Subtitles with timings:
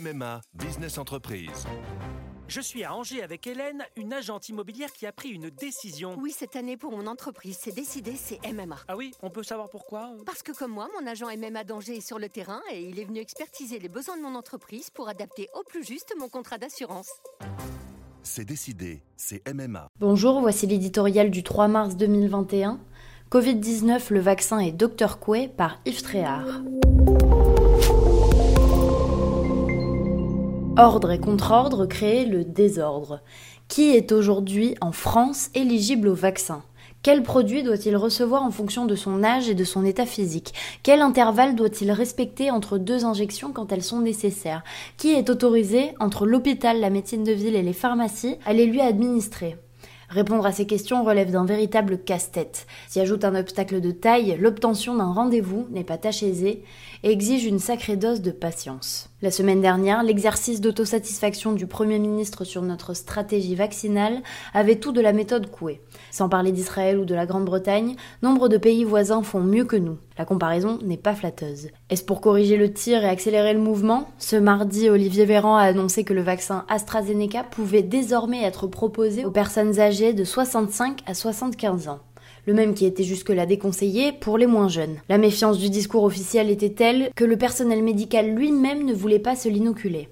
[0.00, 1.66] MMA Business Entreprise.
[2.48, 6.16] Je suis à Angers avec Hélène, une agente immobilière qui a pris une décision.
[6.18, 8.76] Oui, cette année pour mon entreprise, c'est décidé, c'est MMA.
[8.88, 10.12] Ah oui, on peut savoir pourquoi?
[10.24, 13.04] Parce que comme moi, mon agent MMA d'Angers est sur le terrain et il est
[13.04, 17.10] venu expertiser les besoins de mon entreprise pour adapter au plus juste mon contrat d'assurance.
[18.22, 19.88] C'est décidé, c'est MMA.
[19.98, 22.80] Bonjour, voici l'éditorial du 3 mars 2021.
[23.30, 26.62] Covid-19, le vaccin et Dr Coué par Yves Tréhard.
[30.82, 33.20] Ordre et contre-ordre créer le désordre.
[33.68, 36.62] Qui est aujourd'hui en France éligible au vaccin?
[37.02, 40.54] Quel produit doit-il recevoir en fonction de son âge et de son état physique?
[40.82, 44.64] Quel intervalle doit-il respecter entre deux injections quand elles sont nécessaires?
[44.96, 48.80] Qui est autorisé, entre l'hôpital, la médecine de ville et les pharmacies, à les lui
[48.80, 49.58] administrer?
[50.08, 52.66] Répondre à ces questions relève d'un véritable casse-tête.
[52.88, 56.64] S'y ajoute un obstacle de taille, l'obtention d'un rendez-vous n'est pas tâche aisée
[57.02, 59.09] et exige une sacrée dose de patience.
[59.22, 64.22] La semaine dernière, l'exercice d'autosatisfaction du Premier ministre sur notre stratégie vaccinale
[64.54, 65.82] avait tout de la méthode Coué.
[66.10, 69.98] Sans parler d'Israël ou de la Grande-Bretagne, nombre de pays voisins font mieux que nous.
[70.16, 71.68] La comparaison n'est pas flatteuse.
[71.90, 74.08] Est-ce pour corriger le tir et accélérer le mouvement?
[74.16, 79.30] Ce mardi, Olivier Véran a annoncé que le vaccin AstraZeneca pouvait désormais être proposé aux
[79.30, 82.00] personnes âgées de 65 à 75 ans
[82.46, 84.96] le même qui était jusque-là déconseillé pour les moins jeunes.
[85.08, 89.36] La méfiance du discours officiel était telle que le personnel médical lui-même ne voulait pas
[89.36, 90.08] se l'inoculer.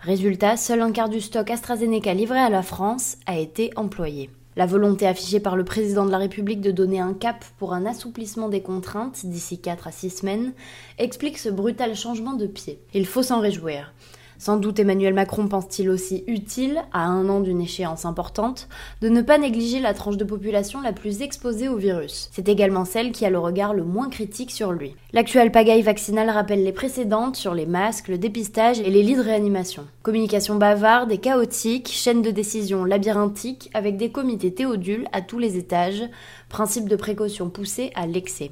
[0.00, 4.30] Résultat, seul un quart du stock AstraZeneca livré à la France a été employé.
[4.54, 7.86] La volonté affichée par le président de la République de donner un cap pour un
[7.86, 10.52] assouplissement des contraintes d'ici 4 à 6 semaines
[10.98, 12.78] explique ce brutal changement de pied.
[12.92, 13.94] Il faut s'en réjouir.
[14.42, 18.66] Sans doute Emmanuel Macron pense-t-il aussi utile, à un an d'une échéance importante,
[19.00, 22.28] de ne pas négliger la tranche de population la plus exposée au virus.
[22.32, 24.96] C'est également celle qui a le regard le moins critique sur lui.
[25.12, 29.20] L'actuelle pagaille vaccinale rappelle les précédentes sur les masques, le dépistage et les lits de
[29.20, 29.86] réanimation.
[30.02, 35.56] Communication bavarde et chaotique, chaîne de décision labyrinthique avec des comités théodules à tous les
[35.56, 36.02] étages,
[36.48, 38.50] principe de précaution poussé à l'excès.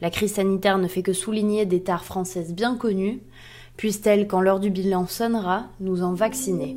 [0.00, 3.20] La crise sanitaire ne fait que souligner des tares françaises bien connues,
[3.80, 6.76] puisse-t-elle, quand l'heure du bilan sonnera, nous en vacciner.